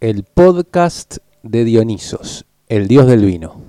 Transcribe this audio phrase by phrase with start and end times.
[0.00, 3.67] el podcast de Dionisos, el dios del vino.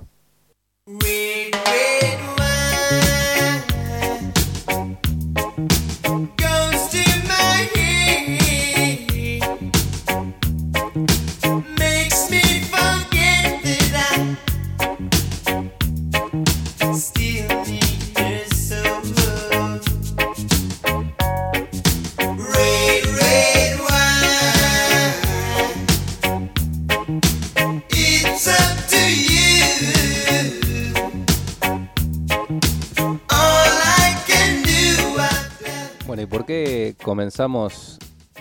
[37.40, 37.98] Comenzamos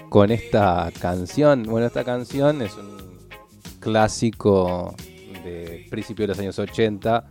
[0.09, 1.63] con esta canción.
[1.63, 2.97] Bueno, esta canción es un
[3.79, 4.93] clásico
[5.45, 7.23] de principio de los años 80,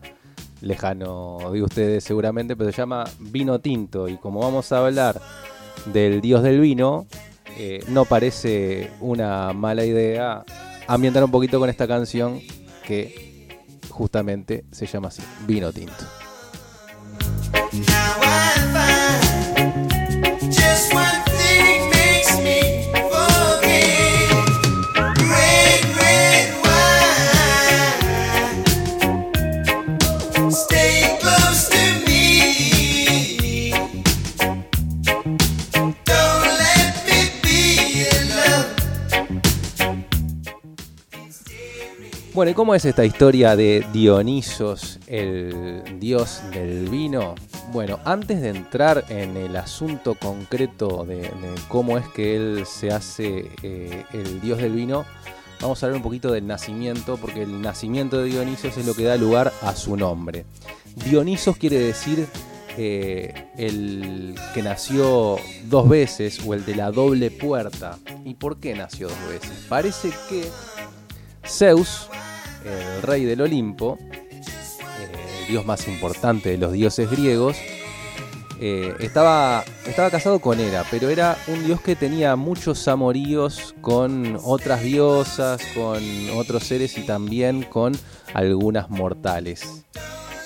[0.62, 4.08] lejano de ustedes seguramente, pero se llama Vino Tinto.
[4.08, 5.20] Y como vamos a hablar
[5.92, 7.06] del dios del vino,
[7.58, 10.46] eh, no parece una mala idea
[10.86, 12.40] ambientar un poquito con esta canción
[12.86, 16.06] que justamente se llama así, Vino Tinto.
[42.38, 47.34] Bueno, ¿y cómo es esta historia de Dionisos, el dios del vino?
[47.72, 51.28] Bueno, antes de entrar en el asunto concreto de,
[51.66, 55.04] cómo es que él se hace eh, el dios del vino,
[55.60, 59.02] vamos a hablar un poquito del nacimiento, porque el nacimiento de Dionisos es lo que
[59.02, 60.46] da lugar a su nombre.
[60.94, 62.24] Dionisos quiere decir
[62.76, 67.98] eh, el que nació dos veces o el de la doble puerta.
[68.24, 69.66] ¿Y por qué nació dos veces?
[69.68, 70.48] Parece que
[71.44, 72.08] Zeus,
[72.68, 77.56] el rey del Olimpo, eh, el dios más importante de los dioses griegos,
[78.60, 84.36] eh, estaba, estaba casado con Hera, pero era un dios que tenía muchos amoríos con
[84.42, 86.02] otras diosas, con
[86.36, 87.96] otros seres y también con
[88.34, 89.84] algunas mortales.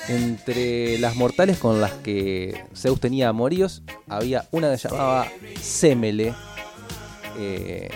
[0.09, 5.27] Entre las mortales con las que Zeus tenía amoríos, había una que llamaba
[5.61, 6.34] Semele,
[7.38, 7.88] eh,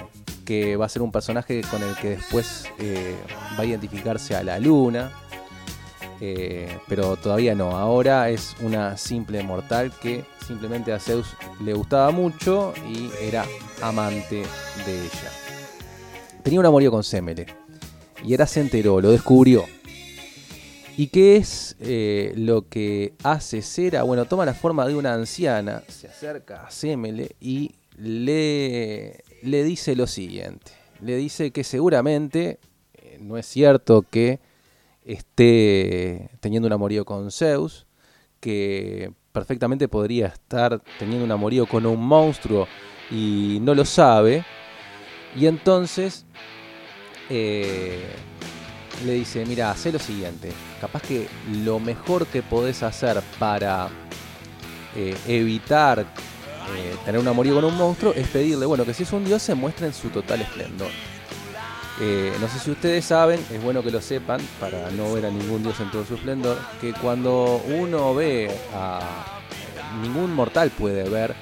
[0.46, 3.14] que va a ser un personaje con el que después eh,
[3.58, 5.12] va a identificarse a la luna.
[6.22, 11.26] Eh, pero todavía no, ahora es una simple mortal que simplemente a Zeus
[11.60, 13.44] le gustaba mucho y era
[13.82, 14.36] amante
[14.86, 15.30] de ella.
[16.42, 17.46] Tenía un amorío con Semele
[18.24, 19.66] y era se enteró, lo descubrió.
[20.96, 24.02] ¿Y qué es eh, lo que hace Cera?
[24.04, 29.96] Bueno, toma la forma de una anciana, se acerca a Semele y le le dice
[29.96, 30.72] lo siguiente.
[31.00, 32.58] Le dice que seguramente
[32.94, 34.40] eh, no es cierto que
[35.04, 37.86] esté teniendo un amorío con Zeus,
[38.40, 42.66] que perfectamente podría estar teniendo un amorío con un monstruo
[43.10, 44.44] y no lo sabe.
[45.36, 46.26] Y entonces
[47.28, 48.04] eh,
[49.04, 51.28] le dice, mira, haz lo siguiente, capaz que
[51.64, 53.88] lo mejor que podés hacer para
[54.96, 56.06] eh, evitar
[56.74, 59.42] eh, tener un amorío con un monstruo es pedirle, bueno, que si es un dios
[59.42, 60.88] se muestre en su total esplendor.
[62.00, 65.30] Eh, no sé si ustedes saben, es bueno que lo sepan para no ver a
[65.30, 69.00] ningún dios en todo su esplendor, que cuando uno ve a...
[70.02, 71.34] Ningún mortal puede ver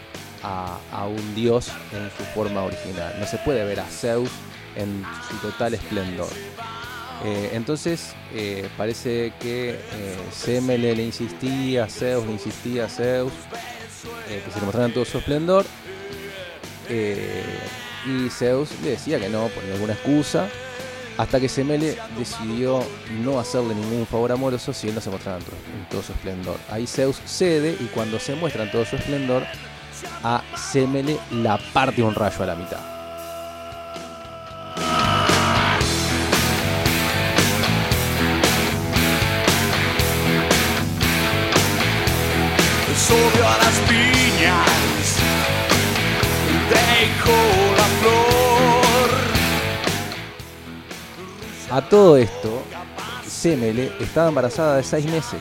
[0.42, 3.16] a, un dios en su forma original.
[3.18, 4.30] No se puede ver a Zeus
[4.76, 6.28] en su total esplendor.
[7.24, 8.14] Eh, entonces
[8.76, 9.80] parece que
[10.30, 13.32] Semele le insistía, Zeus le insistía a Zeus,
[14.28, 15.64] eh, que se le mostraran todo su esplendor.
[16.88, 17.44] Eh,
[18.06, 20.48] y Zeus le decía que no, por alguna excusa,
[21.16, 22.82] hasta que Semele decidió
[23.22, 26.56] no hacerle ningún favor amoroso si él no se mostraba en todo, su esplendor.
[26.70, 29.44] Ahí Zeus cede y cuando se muestra en todo su esplendor,
[30.22, 32.93] a Semele la parte un rayo a la mitad.
[43.14, 45.18] A las piñas,
[47.76, 49.10] la flor.
[51.70, 52.62] A todo esto,
[53.26, 55.40] Semele estaba embarazada de seis meses,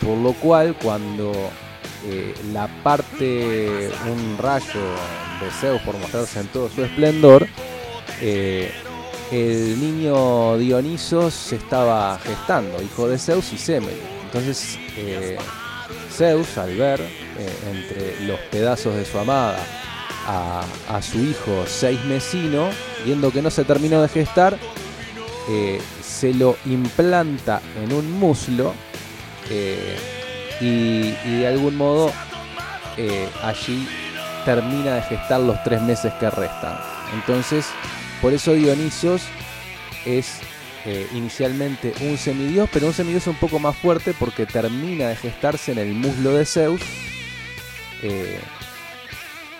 [0.00, 1.32] por lo cual cuando
[2.06, 4.80] eh, la parte un rayo
[5.40, 7.48] de Zeus por mostrarse en todo su esplendor,
[8.20, 8.70] eh,
[9.32, 14.18] el niño Dionisos se estaba gestando, hijo de Zeus y Semele.
[14.24, 15.38] Entonces eh,
[16.18, 17.06] Zeus, al ver eh,
[17.70, 19.56] entre los pedazos de su amada
[20.26, 22.68] a, su hijo seis mesino,
[23.04, 24.58] viendo que no se terminó de gestar,
[25.48, 28.74] eh, se lo implanta en un muslo
[29.48, 29.96] eh,
[30.60, 32.12] y, de algún modo
[33.44, 33.88] allí
[34.44, 36.78] termina de gestar los tres meses que restan.
[37.14, 37.64] Entonces,
[38.20, 39.22] por eso Dionisos
[40.04, 40.40] es
[41.14, 45.78] inicialmente un semidios, pero un semidios un poco más fuerte porque termina de gestarse en
[45.78, 46.80] el muslo de Zeus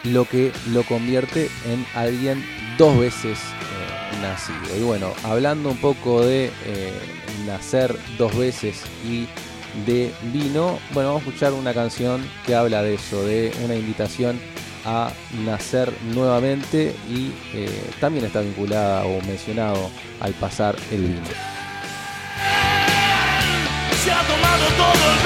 [0.04, 2.44] lo que lo convierte en alguien
[2.76, 4.76] dos veces eh, nacido.
[4.78, 6.92] Y bueno, hablando un poco de eh,
[7.46, 9.26] nacer dos veces y
[9.86, 14.40] de vino, bueno, vamos a escuchar una canción que habla de eso, de una invitación
[14.84, 15.10] a
[15.44, 19.90] nacer nuevamente y eh, también está vinculada o mencionado
[20.20, 21.26] al pasar el vino.
[24.04, 25.18] Se ha tomado todo el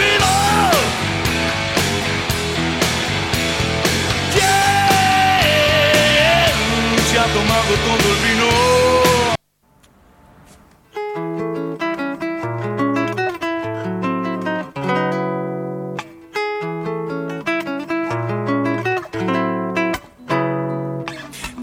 [8.04, 8.21] el vino.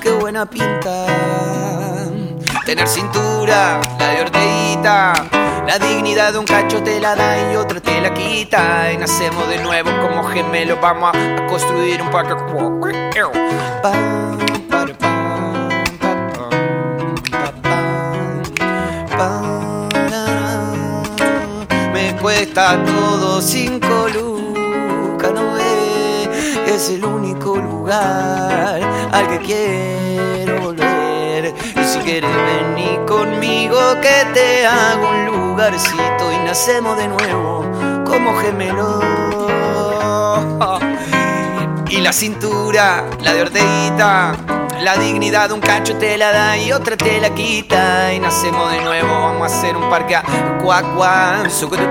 [0.00, 1.06] qué buena pinta.
[2.64, 5.12] Tener cintura, la de Orteguita,
[5.66, 8.92] la dignidad de un cacho te la da y otro te la quita.
[8.92, 12.34] Y nacemos de nuevo como gemelos, vamos a, construir un parque.
[21.92, 24.49] Me cuesta todo lucas, no
[26.74, 28.80] es el único lugar
[29.12, 31.54] al que quiero volver.
[31.76, 37.64] Y si quieres venir conmigo, que te hago un lugarcito y nacemos de nuevo
[38.04, 39.04] como gemelos.
[41.88, 44.36] Y la cintura, la de Orteguita,
[44.82, 48.12] la dignidad de un cacho te la da y otra te la quita.
[48.14, 50.22] Y nacemos de nuevo, vamos a hacer un parque a
[50.62, 50.84] cuac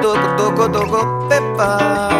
[0.01, 2.19] toco, toco, toco, pepa.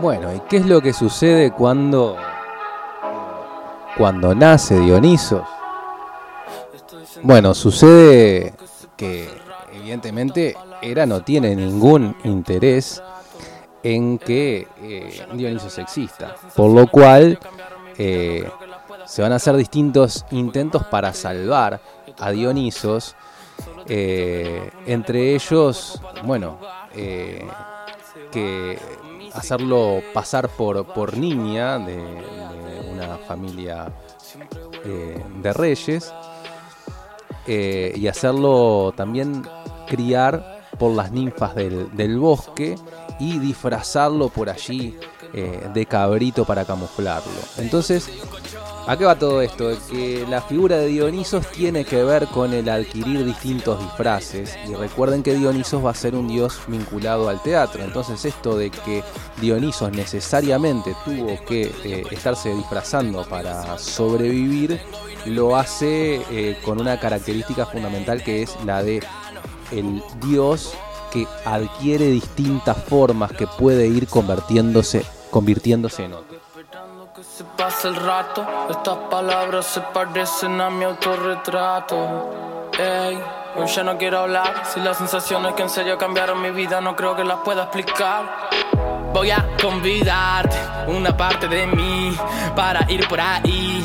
[0.00, 2.16] Bueno, ¿y qué es lo que sucede cuando
[3.96, 5.57] cuando nace Dionisos?
[7.22, 8.54] Bueno, sucede
[8.96, 9.28] que
[9.72, 13.02] evidentemente Hera no tiene ningún interés
[13.82, 17.38] en que eh, Dionisos exista, por lo cual
[17.96, 18.48] eh,
[19.06, 21.80] se van a hacer distintos intentos para salvar
[22.18, 23.16] a Dionisos,
[23.86, 26.58] eh, entre ellos, bueno,
[26.92, 28.78] que
[29.34, 31.98] hacerlo pasar por, por niña de,
[32.92, 33.92] una familia
[34.84, 36.12] eh, de reyes
[37.48, 39.42] eh, y hacerlo también
[39.88, 42.76] criar por las ninfas del, bosque
[43.18, 44.96] y disfrazarlo por allí
[45.32, 47.32] eh, de cabrito para camuflarlo.
[47.56, 48.08] Entonces,
[48.86, 49.70] ¿a qué va todo esto?
[49.90, 54.56] Que la figura de Dionisos tiene que ver con el adquirir distintos disfraces.
[54.68, 57.82] Y recuerden que Dionisos va a ser un dios vinculado al teatro.
[57.82, 59.02] Entonces, esto de que
[59.40, 64.80] Dionisos necesariamente tuvo que eh, estarse disfrazando para sobrevivir
[65.26, 69.02] lo hace eh, con una característica fundamental que es la de
[69.70, 70.74] el dios
[71.10, 76.38] que adquiere distintas formas que puede ir convirtiéndose, convirtiéndose en otro.
[77.22, 82.68] se pasa el rato, estas palabras se parecen a mi autorretrato.
[82.78, 83.18] Ey,
[83.56, 84.62] hoy ya no quiero hablar.
[84.72, 88.48] Si las sensaciones que en serio cambiaron mi vida, no creo que las pueda explicar.
[89.12, 90.56] Voy a convidarte
[90.86, 92.16] una parte de mí
[92.54, 93.84] para ir por ahí.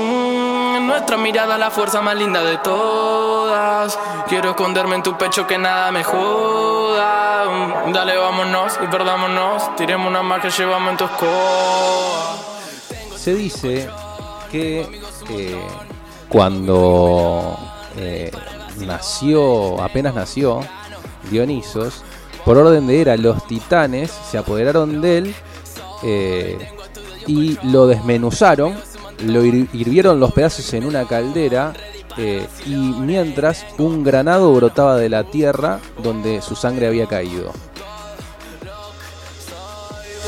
[0.91, 3.97] Nuestra mirada la fuerza más linda de todas.
[4.27, 7.45] Quiero esconderme en tu pecho que nada me joda.
[7.87, 9.73] Mm, Dale, vámonos y perdámonos.
[9.77, 12.37] Tiremos una más que llevamos en tu escoba.
[13.15, 13.89] Se dice
[14.51, 15.61] que eh,
[16.27, 17.57] cuando
[17.95, 18.31] eh,
[18.79, 20.59] nació, apenas nació,
[21.29, 22.03] Dionisos,
[22.43, 25.35] por orden de Hera, los titanes se apoderaron de él
[26.03, 26.57] eh,
[27.27, 28.75] y lo desmenuzaron,
[29.25, 31.73] lo hir- hirvieron los pedazos en una caldera
[32.17, 37.51] eh, y mientras un granado brotaba de la tierra donde su sangre había caído.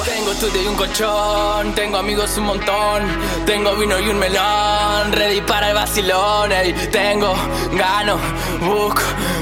[0.05, 3.03] Tengo estudio y un colchón, tengo amigos un montón,
[3.45, 6.49] tengo vino y un melón, ready para el vacilón,
[6.91, 7.33] tengo,
[7.77, 8.17] gano,
[8.61, 9.01] busco,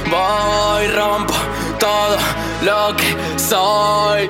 [0.09, 1.33] voy, rompo
[1.79, 2.17] todo
[2.63, 4.29] lo que soy.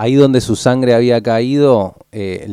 [0.00, 2.46] Ahí donde su sangre había caído, eh,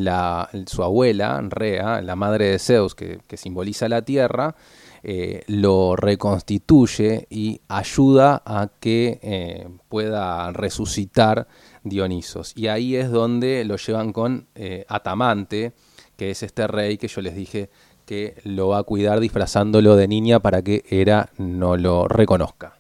[0.66, 4.56] su abuela, Rea, la madre de Zeus, que, simboliza la tierra,
[5.04, 11.48] eh, lo reconstituye y ayuda a que eh, pueda resucitar
[11.84, 12.52] Dionisos.
[12.56, 14.48] Y ahí es donde lo llevan con
[14.88, 15.74] Atamante,
[16.18, 17.70] que es este rey que yo les dije
[18.08, 22.80] que lo va a cuidar disfrazándolo de niña para que Hera no lo reconozca.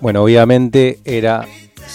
[0.00, 1.46] Bueno, obviamente Hera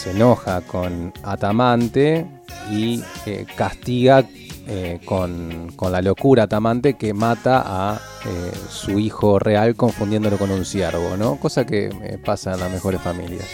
[0.04, 2.26] se enoja con Atamante
[2.70, 4.26] y eh, castiga
[4.68, 10.52] eh, con, con la locura Atamante que mata a eh, su hijo real confundiéndolo con
[10.52, 11.38] un ciervo, ¿no?
[11.38, 13.46] Cosa que pasa en las mejores familias.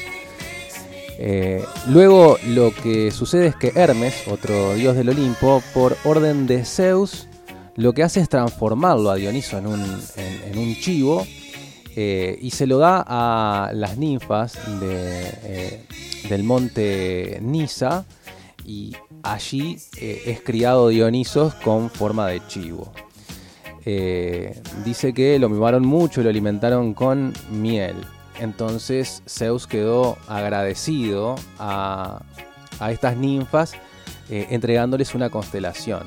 [1.90, 7.28] Luego lo que sucede es que Hermes, otro dios del Olimpo, por orden de Zeus,
[7.76, 9.82] lo que hace es transformarlo a Dioniso en un,
[10.16, 11.28] en- un chivo
[11.96, 15.82] y se lo da a las ninfas de,
[16.28, 18.06] del monte Nisa
[18.66, 22.92] y allí eh, es criado Dionisos con forma de chivo.
[23.86, 27.96] Eh, dice que lo mimaron mucho y lo alimentaron con miel.
[28.40, 32.22] Entonces Zeus quedó agradecido a,
[32.80, 33.74] a estas ninfas
[34.30, 36.04] eh, entregándoles una constelación.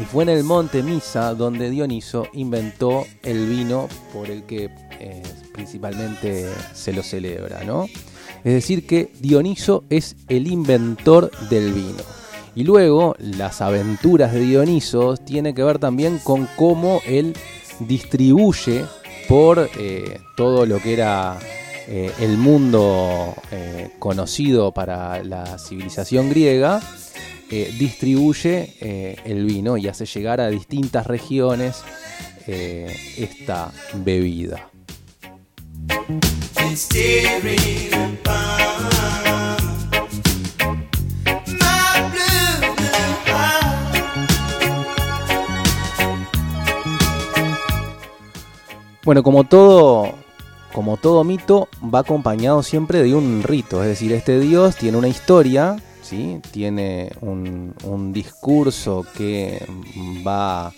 [0.00, 4.70] Y fue en el monte Misa donde Dioniso inventó el vino por el que
[5.52, 7.86] principalmente se lo celebra, ¿no?
[8.44, 12.02] Es decir, que Dioniso es el inventor del vino.
[12.54, 17.34] Y luego las aventuras de Dioniso tienen que ver también con cómo él
[17.80, 18.84] distribuye
[19.28, 21.38] por eh, todo lo que era
[21.86, 26.80] eh, el mundo eh, conocido para la civilización griega,
[27.48, 28.74] distribuye
[29.24, 31.76] el vino y hace llegar a distintas regiones
[32.46, 34.68] esta bebida.
[49.08, 50.12] Bueno, como todo,
[50.74, 53.82] como todo mito, va acompañado siempre de un rito.
[53.82, 56.42] Es decir, este dios tiene una historia, ¿sí?
[56.50, 59.64] tiene un, discurso que
[60.26, 60.74] va,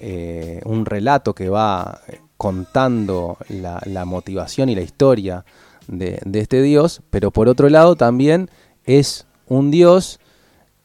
[0.00, 2.00] eh, un relato que va
[2.38, 5.44] contando la, motivación y la historia
[5.86, 8.48] de, de este dios, pero por otro lado también
[8.86, 10.20] es un dios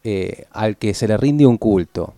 [0.03, 2.13] eh, al que se le rinde un culto.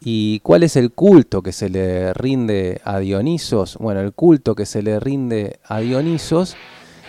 [0.00, 3.76] ¿Y cuál es el culto que se le rinde a Dionisos?
[3.80, 6.56] Bueno, el culto que se le rinde a Dionisos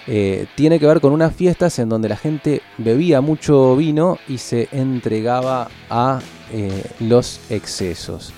[0.07, 4.39] eh, tiene que ver con unas fiestas en donde la gente bebía mucho vino y
[4.39, 6.19] se entregaba a
[6.51, 8.33] eh, los excesos.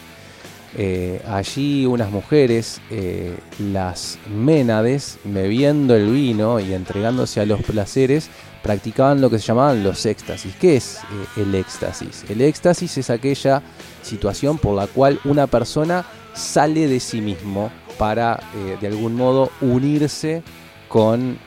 [0.78, 8.30] Eh, allí unas mujeres, eh, las Ménades, bebiendo el vino y entregándose a los placeres,
[8.64, 10.56] practicaban lo que se llamaban los éxtasis.
[10.56, 11.00] ¿Qué es
[11.36, 12.24] eh, el éxtasis?
[12.30, 13.62] El éxtasis es aquella
[14.02, 18.40] situación por la cual una persona sale de sí mismo para
[18.80, 20.42] de algún modo unirse
[20.88, 21.38] con,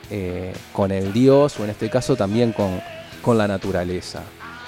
[0.71, 2.79] con el Dios o en este caso también con,
[3.21, 4.21] con la naturaleza.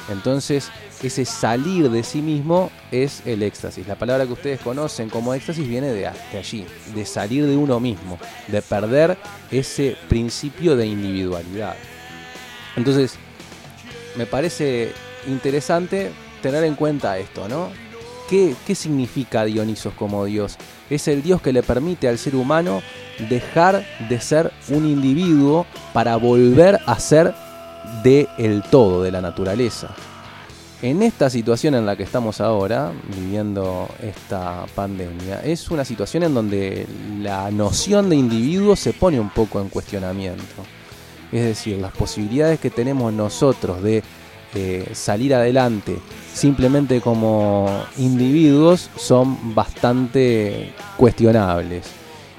[0.10, 0.70] Entonces,
[1.04, 3.88] ese salir de sí mismo es el éxtasis.
[3.88, 8.18] La palabra que ustedes conocen como éxtasis viene de, allí, de salir de uno mismo,
[8.48, 9.18] de perder
[9.52, 11.76] ese principio de individualidad.
[12.76, 13.16] Entonces,
[14.16, 14.92] me parece
[15.28, 16.12] interesante
[16.42, 17.70] tener en cuenta esto, ¿no?
[18.30, 20.58] ¿Qué, ¿Qué, significa Dionisos como Dios?
[20.90, 22.82] Es el Dios que le permite al ser humano
[23.30, 27.34] dejar de ser un individuo para volver a ser
[28.04, 29.90] de el todo, de la naturaleza.
[30.82, 36.36] En esta situación en la que estamos ahora, viviendo esta pandemia, es una situación en
[36.36, 36.86] donde
[37.20, 40.44] la noción de individuo se pone un poco en cuestionamiento.
[41.32, 44.04] Es decir, las posibilidades que tenemos nosotros de
[44.54, 45.98] eh, salir adelante
[46.34, 47.68] simplemente como
[47.98, 51.88] individuos son bastante cuestionables.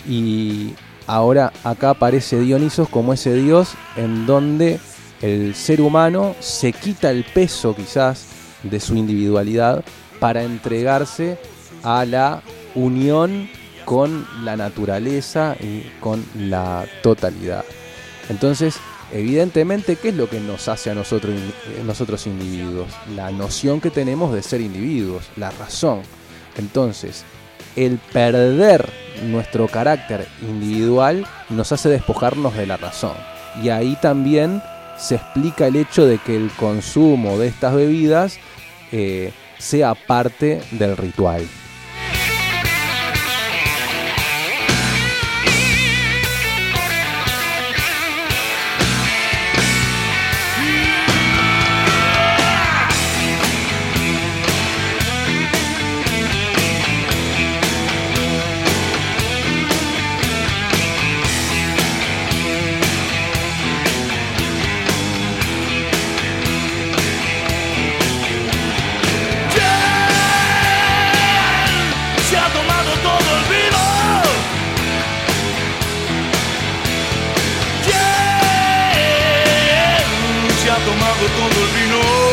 [0.08, 0.74] Y
[1.08, 4.78] ahora acá aparece Dionisos como ese dios en donde
[5.22, 8.26] el ser humano se quita el peso quizás
[8.62, 9.84] de su individualidad
[10.20, 11.38] para entregarse
[11.82, 12.42] a la
[12.74, 13.48] unión
[13.84, 17.64] con la naturaleza y con la totalidad.
[18.28, 18.76] Entonces,
[19.12, 21.34] evidentemente, ¿qué es lo que nos hace a nosotros,
[21.86, 22.88] nosotros individuos?
[23.16, 26.02] La noción que tenemos de ser individuos, la razón.
[26.56, 27.24] Entonces,
[27.76, 28.88] el perder
[29.22, 33.14] nuestro carácter individual nos hace despojarnos de la razón.
[33.62, 34.62] Y ahí también
[34.98, 38.38] se explica el hecho de que el consumo de estas bebidas
[38.92, 41.46] eh, sea parte del ritual.
[81.08, 82.27] mojado todo el vino.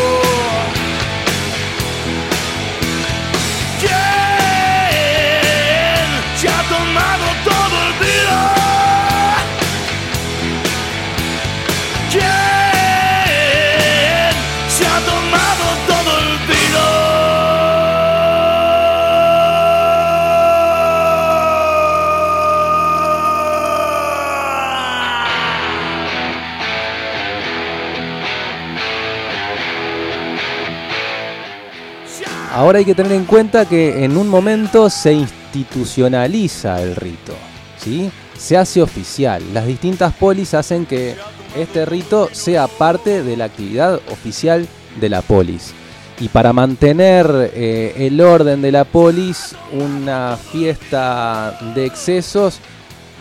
[32.65, 37.35] Ahora hay que tener en cuenta que en un momento se institucionaliza el rito,
[37.77, 38.09] ¿sí?
[38.35, 39.43] se hace oficial.
[39.53, 41.13] Las distintas polis hacen que
[41.55, 44.67] este rito sea parte de la actividad oficial
[44.99, 45.75] de la polis.
[46.19, 52.61] Y para mantener eh, el orden de la polis, una fiesta de excesos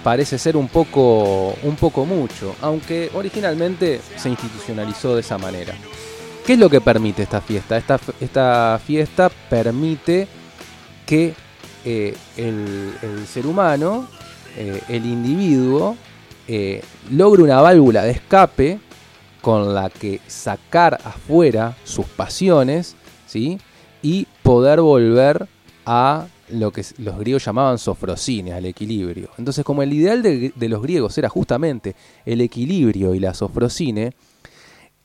[0.03, 5.75] parece ser un poco, un poco mucho, aunque originalmente se institucionalizó de esa manera.
[6.45, 7.79] ¿Qué es lo que permite esta fiesta?
[7.79, 10.29] Esta, fiesta permite
[11.07, 11.33] que
[11.87, 14.07] eh, el, ser humano,
[14.55, 15.97] eh, el individuo,
[16.47, 18.79] eh, logre una válvula de escape
[19.41, 22.95] con la que sacar afuera sus pasiones
[23.27, 23.59] ¿sí?
[24.03, 25.49] y poder volver
[25.87, 29.31] a lo que los griegos llamaban sofrosine, al equilibrio.
[29.39, 34.13] Entonces, como el ideal de, de los griegos era justamente el equilibrio y la sofrosine,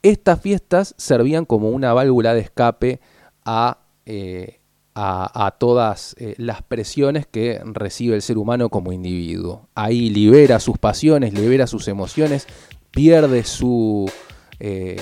[0.03, 2.99] estas fiestas servían como una válvula de escape
[3.45, 4.59] a, eh,
[4.95, 9.69] a, todas eh, las presiones que recibe el ser humano como individuo.
[9.75, 12.47] Ahí libera sus pasiones, libera sus emociones,
[12.91, 14.11] pierde su,
[14.59, 15.01] eh,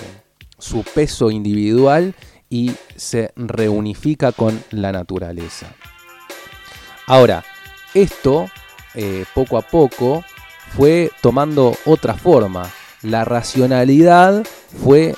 [0.60, 2.14] su peso individual
[2.50, 5.74] y se reunifica con la naturaleza.
[7.08, 7.44] Ahora,
[7.94, 8.48] esto
[9.36, 10.24] poco a poco
[10.76, 12.68] fue tomando otra forma
[13.02, 14.44] la racionalidad
[14.84, 15.16] fue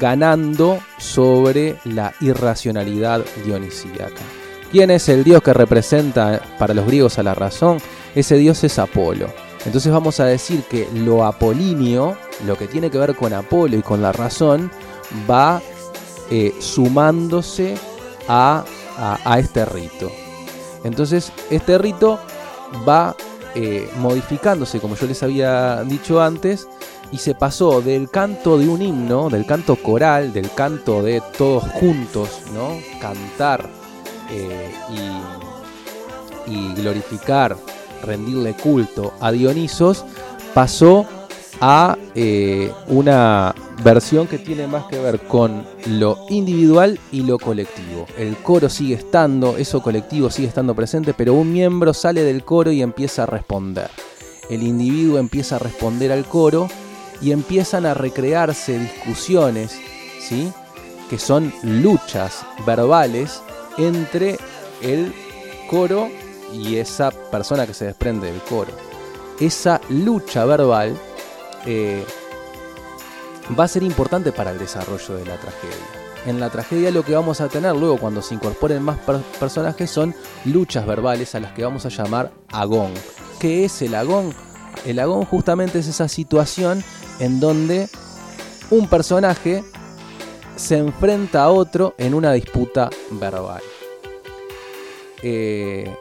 [0.00, 4.22] ganando sobre la irracionalidad dionisíaca.
[4.70, 7.78] ¿Quién es el dios que representa para los griegos a la razón?
[8.14, 9.28] Ese dios es Apolo.
[9.64, 13.82] Entonces vamos a decir que lo apolíneo, lo que tiene que ver con Apolo y
[13.82, 14.70] con la razón,
[15.28, 15.60] va
[16.30, 17.76] eh, sumándose
[18.28, 18.64] a,
[19.38, 20.10] este rito.
[20.84, 22.18] Entonces este rito
[22.88, 23.16] va
[23.54, 26.68] eh, modificándose, como yo les había dicho antes,
[27.12, 31.64] y se pasó del canto de un himno, del canto coral, del canto de todos
[31.64, 32.76] juntos, ¿no?
[33.00, 33.68] Cantar
[34.30, 34.72] eh,
[36.48, 37.56] y, glorificar
[38.02, 40.04] rendirle culto a Dionisos,
[40.54, 41.04] pasó
[41.60, 48.06] a eh, una versión que tiene más que ver con lo individual y lo colectivo.
[48.16, 52.70] El coro sigue estando, eso colectivo sigue estando presente, pero un miembro sale del coro
[52.70, 53.90] y empieza a responder.
[54.50, 56.68] El individuo empieza a responder al coro
[57.20, 59.78] y empiezan a recrearse discusiones,
[60.20, 60.52] ¿sí?
[61.08, 63.42] que son luchas verbales
[63.78, 64.38] entre
[64.82, 65.14] el
[65.70, 66.08] coro
[66.52, 68.72] y esa persona que se desprende del coro.
[69.40, 70.96] Esa lucha verbal
[71.66, 72.04] eh,
[73.58, 75.76] va a ser importante para el desarrollo de la tragedia.
[76.26, 78.98] En la tragedia lo que vamos a tener luego cuando se incorporen más
[79.38, 82.92] personajes son luchas verbales a las que vamos a llamar agón.
[83.38, 84.34] ¿Qué es el agón?
[84.84, 86.82] El agón justamente es esa situación
[87.18, 87.88] en donde
[88.70, 89.64] un personaje
[90.56, 93.62] se enfrenta a otro en una disputa verbal.
[95.22, 95.94] Eh,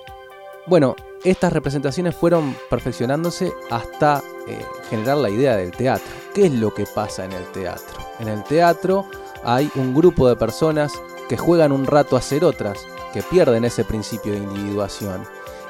[0.68, 6.12] bueno, estas representaciones fueron perfeccionándose hasta eh, generar la idea del teatro.
[6.34, 7.98] ¿Qué es lo que pasa en el teatro?
[8.20, 9.06] En el teatro
[9.44, 10.94] hay un grupo de personas
[11.28, 12.80] que juegan un rato a ser otras,
[13.14, 15.24] que pierden ese principio de individuación.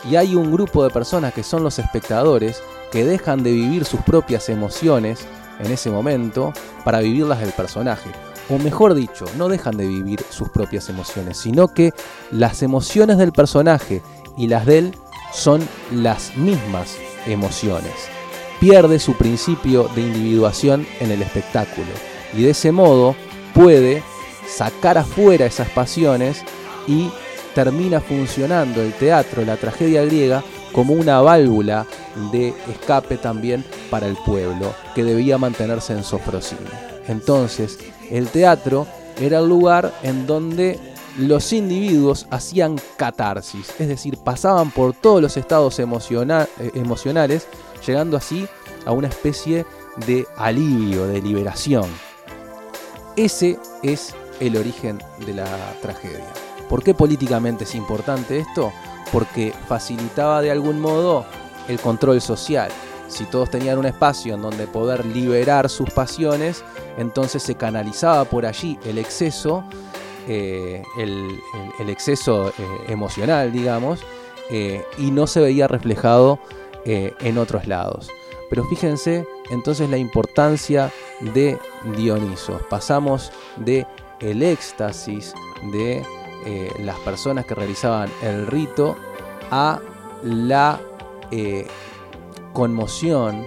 [0.09, 4.01] Y hay un grupo de personas que son los espectadores, que dejan de vivir sus
[4.01, 5.25] propias emociones
[5.59, 8.11] en ese momento para vivirlas del personaje.
[8.49, 11.93] O mejor dicho, no dejan de vivir sus propias emociones, sino que
[12.31, 14.03] las emociones del personaje
[14.37, 14.95] y las de él
[15.33, 17.93] son las mismas emociones.
[18.59, 21.87] Pierde su principio de individuación en el espectáculo
[22.33, 23.15] y de ese modo
[23.53, 24.03] puede
[24.47, 26.43] sacar afuera esas pasiones
[26.87, 27.09] y
[27.55, 31.87] termina funcionando el teatro, la tragedia griega, como una válvula
[32.31, 36.69] de escape también para el pueblo, que debía mantenerse en sofrosina.
[37.07, 37.79] Entonces,
[38.11, 38.85] el teatro
[39.19, 40.77] era el lugar en donde
[41.17, 45.87] los individuos hacían catarsis, es decir, pasaban por todos los estados eh,
[46.75, 47.47] emocionales,
[47.87, 48.45] llegando así
[48.85, 49.65] a una especie
[50.05, 51.85] de alivio, de liberación.
[53.15, 55.45] Ese es el origen de la
[55.81, 56.33] tragedia.
[56.69, 58.71] ¿Por qué políticamente es importante esto?
[59.11, 61.25] Porque facilitaba de algún modo
[61.67, 62.69] el control social.
[63.07, 66.63] Si todos tenían un espacio en donde poder liberar sus pasiones,
[66.97, 69.63] entonces se canalizaba por allí el exceso
[70.27, 71.39] eh, el,
[71.87, 72.53] exceso eh,
[72.87, 73.99] emocional, digamos,
[74.49, 76.39] eh, y no se veía reflejado
[76.87, 78.09] en otros lados.
[78.47, 81.57] Pero fíjense entonces la importancia de
[81.97, 82.61] Dioniso.
[82.69, 83.87] Pasamos de
[84.19, 85.33] el éxtasis
[85.71, 86.05] de
[86.79, 88.95] las personas que realizaban el rito
[89.49, 89.79] a
[90.23, 90.79] la
[92.53, 93.45] conmoción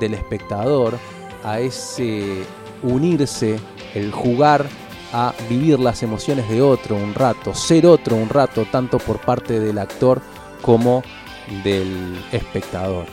[0.00, 0.98] del espectador,
[1.44, 2.44] a ese
[2.82, 3.58] unirse,
[3.94, 4.66] el jugar
[5.12, 9.58] a vivir las emociones de otro un rato, ser otro un rato, tanto por parte
[9.58, 10.20] del actor
[10.62, 11.02] como
[11.64, 13.06] del espectador.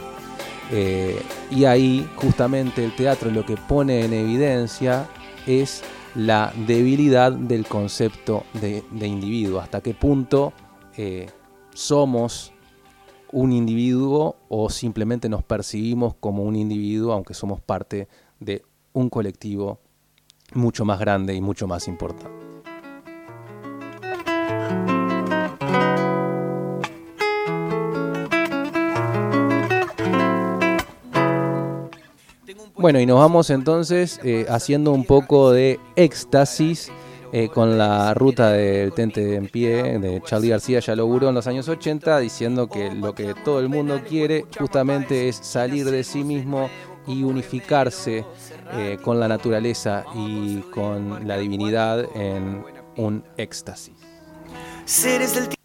[0.71, 1.19] Eh,
[1.49, 5.07] y ahí justamente el teatro lo que pone en evidencia
[5.45, 5.81] es
[6.17, 10.51] la debilidad del concepto de, individuo, hasta qué punto
[10.97, 11.27] eh,
[11.75, 12.51] somos
[13.31, 18.07] un individuo o simplemente nos percibimos como un individuo aunque somos parte
[18.39, 19.79] de un colectivo
[20.53, 22.46] mucho más grande y mucho más importante.
[32.79, 36.91] Bueno, y nos vamos entonces eh, haciendo un poco de éxtasis
[37.33, 41.47] eh, con la ruta del Tente en Pie de Charlie García, ya lo en los
[41.47, 46.23] años 80, diciendo que lo que todo el mundo quiere justamente es salir de sí
[46.23, 46.69] mismo
[47.07, 48.23] y unificarse
[48.73, 52.63] eh, con la naturaleza y con la divinidad en
[52.95, 53.95] un éxtasis.
[54.85, 55.56] Seres del